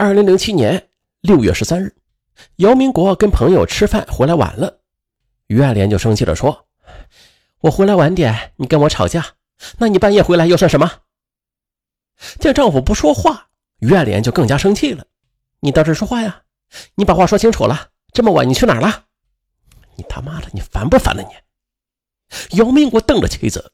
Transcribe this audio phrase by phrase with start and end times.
[0.00, 0.88] 二零零七年
[1.20, 1.94] 六月十三日，
[2.56, 4.80] 姚明国跟朋友吃饭回来晚了，
[5.48, 6.66] 于爱莲就生气的说
[7.60, 9.34] ：“我回来晚点，你跟我吵架，
[9.76, 10.90] 那你半夜回来又算什么？”
[12.40, 13.48] 见丈夫不说话，
[13.80, 15.04] 于爱莲就更加生气了
[15.60, 16.44] ：“你倒是说话呀！
[16.94, 19.04] 你把话说清楚了，这么晚你去哪儿了？
[19.96, 21.28] 你他妈的，你烦不烦了你？”
[22.56, 23.70] 姚明国瞪着妻子，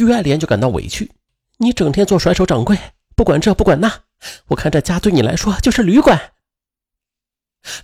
[0.00, 1.12] 于爱莲就感到委屈
[1.60, 2.78] ：“你整天做甩手掌柜，
[3.14, 4.03] 不管这不管那。”
[4.46, 6.32] 我看这家对你来说就是旅馆。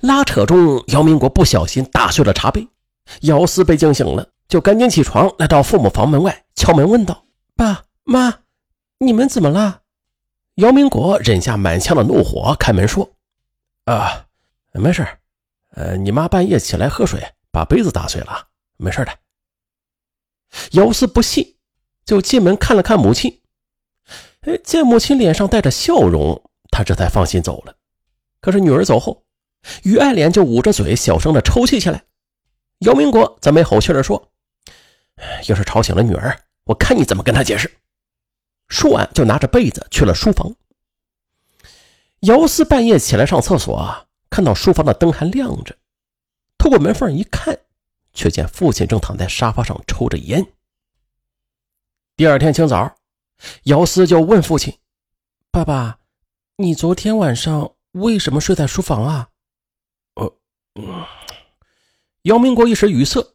[0.01, 2.69] 拉扯中，姚明国不小心打碎了茶杯，
[3.23, 7.25] 姚思被惊醒了，就赶紧起床，来到父母房门外敲门问道
[7.57, 8.41] ：“爸妈，
[8.98, 9.81] 你们怎么了？”
[10.57, 13.11] 姚明国忍下满腔的怒火，开门说
[13.87, 14.27] ：“啊，
[14.73, 15.07] 没事
[15.70, 19.12] 呃，你妈半夜起来喝水，把杯子打碎了，没事的。”
[20.73, 21.57] 姚思不信，
[22.05, 23.40] 就进门看了看母亲。
[24.43, 27.77] 哎，见母亲脸上带着笑容，他这才放心走了。
[28.41, 29.23] 可是女儿走后，
[29.83, 32.05] 于爱莲就捂着嘴，小声的抽泣起来。
[32.79, 34.33] 姚明国则没好气的说
[35.47, 37.70] ：“要是吵醒了女儿，我看你怎么跟她解释。”
[38.69, 40.57] 说完，就拿着被子去了书房。
[42.20, 45.77] 姚思半夜起来上厕所，看到书房的灯还亮着，
[46.57, 47.59] 透过门缝一看，
[48.14, 50.47] 却见父亲正躺在沙发上抽着烟。
[52.17, 53.00] 第二天清早。
[53.64, 54.78] 姚思就问父亲
[55.50, 55.98] ：“爸爸，
[56.56, 59.28] 你昨天晚上为什么睡在书房啊？”
[60.14, 61.06] 呃，
[62.22, 63.34] 姚明国一时语塞，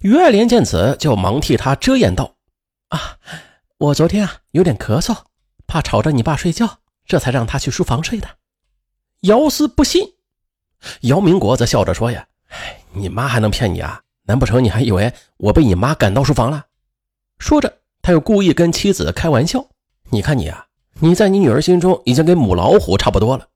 [0.00, 2.36] 于爱莲见此就忙替他遮掩道
[2.88, 3.18] ：“啊，
[3.78, 5.24] 我昨天啊有点咳嗽，
[5.66, 8.28] 怕吵着你爸睡觉，这才让他去书房睡的。”
[9.20, 10.14] 姚思不信，
[11.02, 12.26] 姚明国则笑着说：“呀，
[12.92, 14.02] 你妈还能骗你啊？
[14.24, 16.66] 难不成你还以为我被你妈赶到书房了？”
[17.38, 17.81] 说着。
[18.02, 19.64] 他又故意跟妻子开玩笑
[20.10, 20.66] ：“你看你啊，
[21.00, 23.48] 你在你女儿心中已经跟母老虎差不多了。”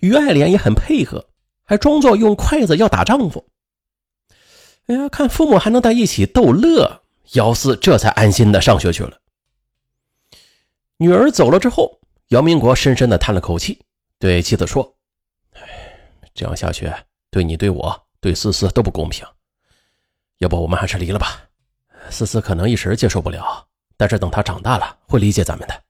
[0.00, 1.30] 于爱莲也很配合，
[1.64, 3.48] 还装作用筷子要打丈夫。
[4.86, 7.02] 哎呀，看父母还能在一起逗乐，
[7.34, 9.18] 姚思这才安心的上学去了。
[10.96, 13.80] 女儿走了之后，姚明国深深的叹了口气，
[14.18, 14.96] 对妻子说
[15.54, 15.62] ：“哎，
[16.34, 16.92] 这样下去，
[17.30, 19.24] 对你、对我、对思思都不公平。
[20.38, 21.42] 要不我们还是离了吧。”
[22.10, 25.82] 思思可能一时接受不了，但是等她长大了会理解咱们的。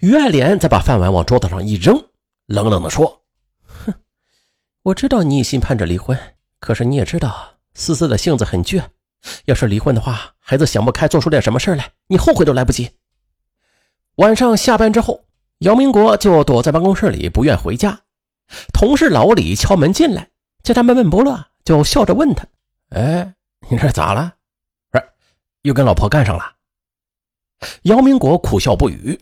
[0.00, 2.00] 于爱莲再把饭碗往桌子上一扔，
[2.46, 3.22] 冷冷地说
[3.66, 3.92] ：“哼，
[4.82, 6.18] 我知道你一心盼着离婚，
[6.60, 8.84] 可是你也知道思思的性子很倔，
[9.46, 12.90] 要是离婚的话，孩子想不开做出点什么事来，你后悔都来不及。”
[14.16, 15.24] 晚上下班之后，
[15.58, 18.02] 姚明国就躲在办公室里不愿回家。
[18.72, 20.28] 同事老李敲门进来，
[20.62, 22.46] 见他闷闷不乐，就笑着问他
[22.94, 23.34] ：“哎，
[23.70, 24.34] 你这咋了？”
[25.62, 26.56] 又跟老婆干上了，
[27.82, 29.18] 姚明国苦笑不语。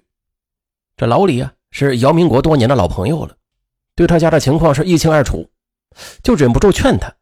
[0.96, 3.36] 这老李啊，是姚明国多年的老朋友了，
[3.94, 5.50] 对他家的情况是一清二楚，
[6.22, 7.14] 就忍不住劝他：“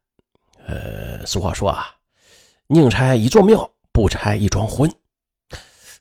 [0.66, 1.94] 呃，俗话说啊，
[2.68, 4.92] 宁拆一座庙，不拆一桩婚。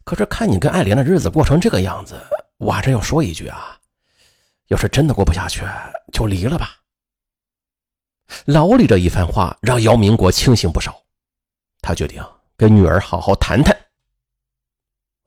[0.03, 2.15] 可是看你跟爱莲的日子过成这个样子，
[2.57, 3.79] 我还是要说一句啊，
[4.67, 5.61] 要是真的过不下去，
[6.13, 6.77] 就离了吧。”
[8.45, 11.03] 老李这一番话让姚明国清醒不少，
[11.81, 12.23] 他决定。
[12.57, 13.77] 跟女儿好好谈谈。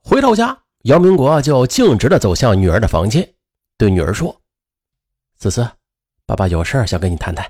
[0.03, 3.33] 回到家，姚明国就径直的走向女儿的房间，
[3.77, 4.41] 对女儿说
[5.39, 5.65] ：“思思，
[6.25, 7.49] 爸爸有事想跟你谈谈。”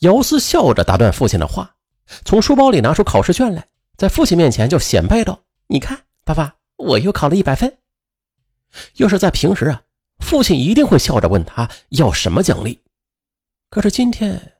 [0.00, 1.76] 姚思笑着打断父亲的话，
[2.24, 7.78] 从书包里拿出考试卷来，在父亲面前就显摆道：“你看，爸爸，我又考了一百分。”
[8.96, 9.84] 要是在平时啊，
[10.18, 12.82] 父亲一定会笑着问他要什么奖励，
[13.70, 14.58] 可是今天，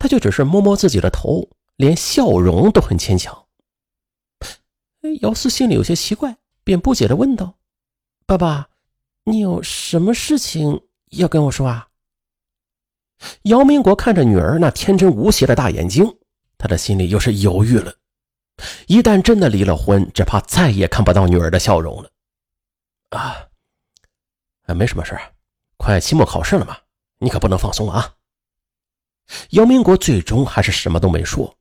[0.00, 1.48] 他就只是摸摸自己的头。
[1.78, 3.46] 连笑容都很牵强。
[5.22, 7.54] 姚思心里有些奇怪，便不解的问道
[8.26, 8.68] ：“爸爸，
[9.24, 11.88] 你有什么事情要跟我说啊？”
[13.44, 16.18] 姚明国看着女儿那天真无邪的大眼睛，
[16.58, 17.94] 他的心里又是犹豫了。
[18.88, 22.10] 一旦真的离了婚，只怕再也看不到女儿的笑容了。
[23.10, 23.48] 啊，
[24.66, 25.16] 啊，没什么事
[25.76, 26.76] 快期末考试了嘛，
[27.18, 28.16] 你可不能放松啊。
[29.50, 31.57] 姚明国最终还是什么都没说。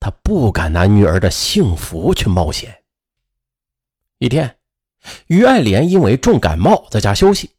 [0.00, 2.82] 他不敢拿女儿的幸福去冒险。
[4.18, 4.58] 一天，
[5.26, 7.50] 于爱莲因为重感冒在家休息，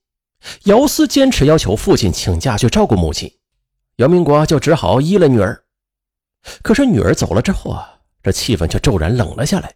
[0.64, 3.32] 姚思坚持要求父亲请假去照顾母亲，
[3.98, 5.64] 姚明国就只好依了女儿。
[6.62, 9.76] 可是女儿走了之后啊，这气氛却骤然冷了下来。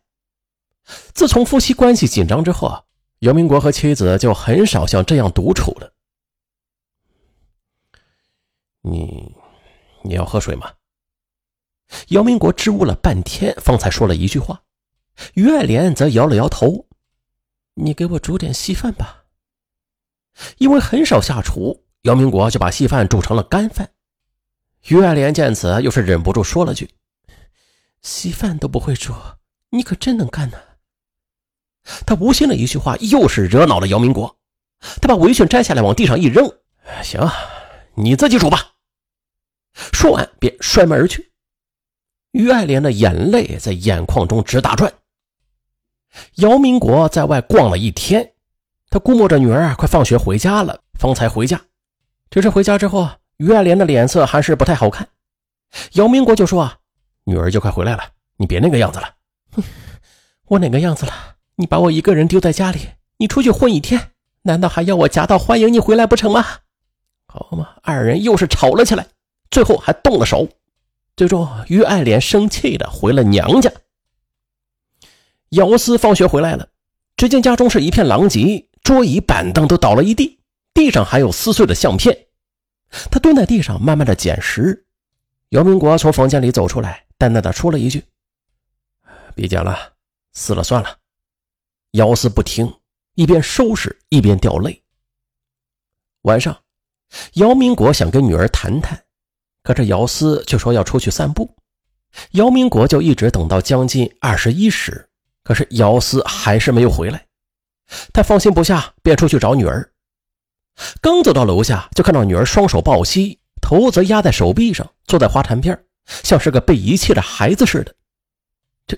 [1.13, 2.83] 自从夫妻关系紧张之后啊，
[3.19, 5.94] 姚明国和妻子就很少像这样独处了。
[8.81, 9.33] 你，
[10.04, 10.71] 你要喝水吗？
[12.10, 14.64] 姚明国支吾了半天，方才说了一句话。
[15.36, 16.88] 于爱莲则摇了摇头
[17.76, 19.26] ：“你给我煮点稀饭吧。”
[20.58, 23.92] 因为很少下厨，姚明国就把稀饭煮成了干饭。
[24.88, 26.90] 于爱莲见此，又是忍不住说了句
[28.02, 29.14] ：“稀饭都不会煮，
[29.70, 30.58] 你可真能干呢。”
[32.08, 34.38] 他无心的一句话，又是惹恼了姚明国。
[35.02, 36.52] 他把围裙摘下来，往地上一扔
[37.04, 37.22] ：“行，
[37.94, 38.74] 你自己煮吧。”
[39.94, 41.33] 说完，便摔门而去。
[42.34, 44.94] 于爱莲的眼泪在眼眶中直打转。
[46.36, 48.34] 姚明国在外逛了一天，
[48.92, 51.60] 他估摸着女儿快放学回家了，方才回家。
[52.30, 53.10] 只是回家之后。
[53.38, 55.10] 于爱莲的脸色还是不太好看，
[55.94, 56.78] 姚明国就说：“啊，
[57.24, 58.04] 女儿就快回来了，
[58.38, 59.10] 你别那个样子了。
[59.52, 59.64] ”“哼，
[60.46, 61.12] 我哪个样子了？
[61.56, 62.80] 你把我一个人丢在家里，
[63.18, 64.12] 你出去混一天，
[64.44, 66.46] 难道还要我夹道欢迎你回来不成吗？”
[67.28, 69.08] 好嘛，二人又是吵了起来，
[69.50, 70.48] 最后还动了手。
[71.15, 73.71] 最终，于爱莲生气的回了娘家。
[75.50, 76.69] 姚思放学回来了，
[77.15, 80.39] 只见家中是一片狼藉，桌椅板凳都倒了一地，
[80.74, 82.27] 地上还有撕碎的相片。
[83.12, 84.88] 他蹲在地上，慢慢的捡拾。
[85.50, 88.04] 姚明国从房间里走出来，淡淡的说了一句
[89.36, 89.94] ：“别捡了，
[90.33, 90.98] 撕了算了。”
[91.94, 92.74] 姚思不听，
[93.13, 94.83] 一边收拾一边掉泪。
[96.24, 96.63] 晚上，
[97.33, 99.03] 姚明国想跟女儿谈谈，
[99.63, 101.56] 可是姚思却说要出去散步。
[102.31, 105.10] 姚明国就一直等到将近二十一时，
[105.44, 107.25] 可是姚思还是没有回来。
[108.13, 109.92] 他放心不下，便出去找女儿。
[111.01, 117.95] 刚走到楼下，就看到女儿双手抱膝，头则压在手臂上，坐在花坛边，像是个被遗弃的孩子似的。
[118.86, 118.98] 这，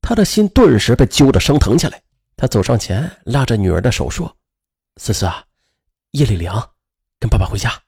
[0.00, 2.02] 他的心顿时被揪得生疼起来。
[2.36, 4.36] 他走上前，拉着女儿的手说
[4.96, 5.44] ：“思思啊，
[6.12, 6.70] 夜里凉，
[7.18, 7.80] 跟爸爸回家。”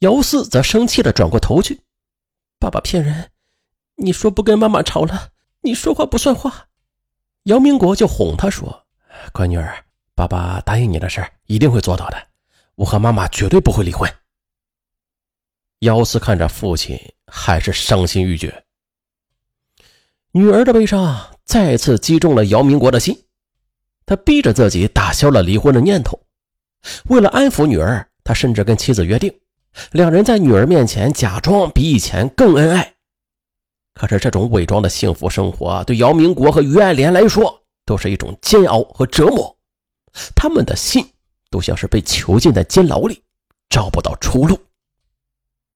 [0.00, 1.80] 姚四则生气的转过头去
[2.58, 3.30] ：“爸爸骗人！
[3.96, 5.30] 你说不跟妈妈吵了，
[5.60, 6.68] 你说话不算话。”
[7.44, 8.86] 姚明国就哄他说
[9.32, 12.28] ：“乖女儿。”爸爸答应你的事一定会做到的，
[12.74, 14.10] 我和妈妈绝对不会离婚。
[15.78, 18.64] 姚思看着父亲，还是伤心欲绝。
[20.32, 23.24] 女儿的悲伤再次击中了姚明国的心，
[24.04, 26.20] 他逼着自己打消了离婚的念头。
[27.06, 29.34] 为了安抚女儿，他甚至跟妻子约定，
[29.92, 32.94] 两人在女儿面前假装比以前更恩爱。
[33.94, 39.56] 可是这种伪装的幸福生活，对姚明国和于爱莲来说，都是一种煎熬和折磨。
[40.34, 41.06] 他们的心
[41.50, 43.22] 都像是被囚禁在监牢里，
[43.68, 44.58] 找不到出路。